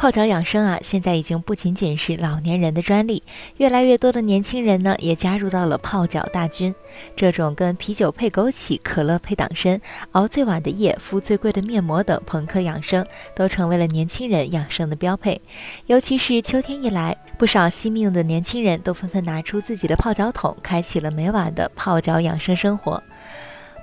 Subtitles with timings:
[0.00, 3.22] 泡脚养生啊，现在已经不仅仅是老年人的专利，
[3.58, 6.74] 越来越多的年轻人呢也加入到了泡脚大军。
[7.14, 9.78] 这种跟啤酒配枸杞、可乐配党参、
[10.12, 15.38] 熬最晚的夜、敷最贵的面膜等朋克养生，都成为了年轻人养生的标配。
[15.84, 23.02] 尤其是秋天一来，不少惜命的年轻人都纷纷拿出自己的泡脚桶，开启了每晚的泡脚养生生活。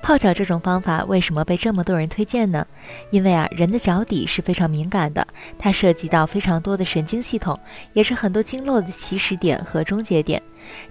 [0.02, 2.66] 泡脚这种方法为什么被这么多人推荐呢？
[3.10, 5.28] 因为啊，人的脚底是非常敏感的，
[5.60, 7.60] 它涉及到非常多的神经系统，
[7.92, 10.41] 也是很多经络的起始点和终结点。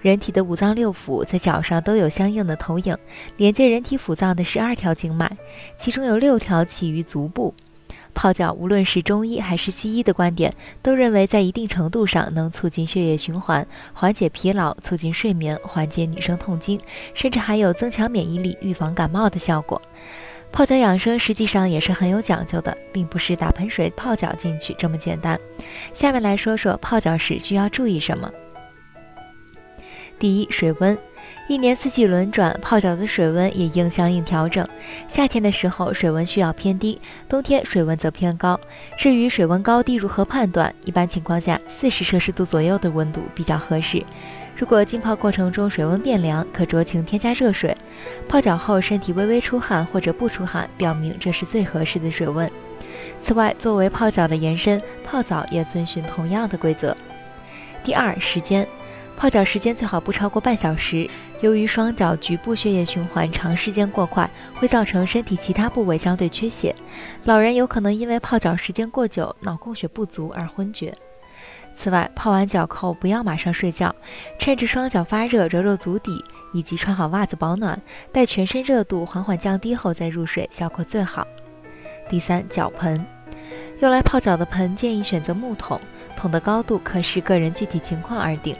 [0.01, 2.95] 人体的五脏六腑在脚上都有相应的投影，
[3.37, 5.31] 连接人体腑脏的十二条经脉，
[5.79, 7.53] 其中有六条起于足部。
[8.17, 10.51] 泡脚，无论是中医还是西医的观点，
[10.81, 16.81] 都认为在一定程度上能促进血液循环，缓解疲劳，促进睡眠，缓解女生痛经，
[17.13, 19.79] 甚至还有增强免疫力、预防感冒的效果。
[20.51, 25.39] 泡脚养生实际上也是很有讲究的，并不是打盆水泡脚进去这么简单。
[25.93, 28.31] 下面来说说泡脚时需要注意什么。
[30.17, 30.97] 第一，水温。
[31.47, 34.67] 一年四季轮转，泡脚的水温也应相应调整。
[35.07, 38.59] 夏天的时候，水温需要偏低；冬天水温则偏高。
[38.97, 44.03] 至于水温高低如何判断，一般情况下，四十摄氏度左右的温度比较合适。
[44.57, 47.73] 如果浸泡过程中水温变凉，可酌情添加热水。
[48.27, 52.51] 泡脚后身体微微出汗或者不出汗，表明这是最合适的水温。
[53.21, 56.93] 此外，作为泡脚的延伸，泡澡也遵循同样的规则。
[57.85, 58.67] 第二，时间。
[59.17, 61.09] 泡脚时间最好不超过半小时。
[61.41, 66.73] 由于双脚局部血液循环长时间过快，会造成身体其他部位相对缺血。
[67.23, 70.93] 老人有可能因为泡脚时间过久，脑供血不足而昏厥。
[71.75, 73.93] 此外，泡完脚后不要马上睡觉，
[74.37, 77.79] 趁着双脚发热揉揉足底，以及穿好袜子保暖，
[78.11, 81.27] 待全身热度缓缓降低后再入睡，效果最好。
[82.07, 83.03] 第三，脚盆，
[83.79, 85.79] 用来泡脚的盆建议选择木桶，
[86.15, 88.55] 桶的高度可视个人具体情况而定。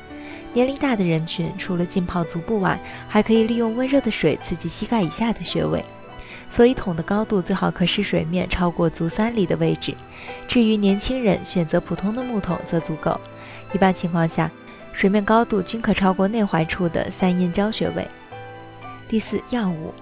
[0.57, 5.85] 年龄大的人群，除了浸泡足部外，还可以利用温热的水刺激膝盖以下的穴位。
[6.49, 9.93] 所以桶的高度最好可使水面超过足三里的位置。
[10.47, 13.21] 至于年轻人选择普通的木桶则足够。
[13.71, 14.49] 一般情况下，
[14.93, 18.07] 水面高度均可超过内踝处的三阴交穴位。
[19.07, 19.93] 第四，药物。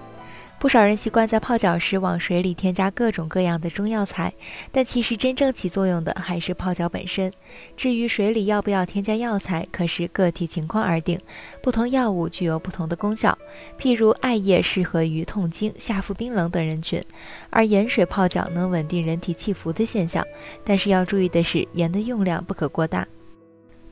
[0.66, 4.32] 不少人习惯在泡脚时往水里添加各种各样的中药材，
[4.72, 7.32] 但其实真正起作用的还是泡脚本身。
[7.76, 11.20] 至于水里要不要添加药材，可是个体情况而定。
[11.62, 13.38] 不同药物具有不同的功效，
[13.78, 17.00] 譬如艾叶适合于痛经、下腹冰冷等人群，
[17.48, 20.26] 而盐水泡脚能稳定人体气浮的现象。
[20.64, 23.06] 但是要注意的是，盐的用量不可过大。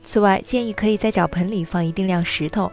[0.05, 2.69] 此外，建议可以在脚盆里放一定量石头，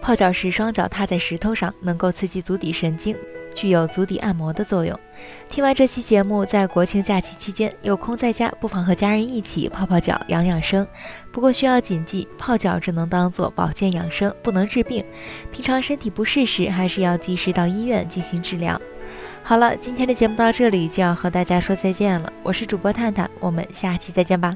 [0.00, 3.14] 泡脚时双脚踏在石头上，能够刺激足底神经，
[3.54, 4.98] 具有足底按摩的作用。
[5.48, 10.86] 听完这期节目，在国庆假期期间有空在家，不妨和家人一起泡泡脚、养养生。
[11.30, 15.04] 不过需要谨记，泡脚只能当做保健养生，不能治病。
[15.50, 18.80] 平常身体不适时，还是要及时到医院进行治疗。
[19.42, 24.54] 好了，今天的节目到这里就要和大家说再见了，我是主播探探，我们下期再见吧。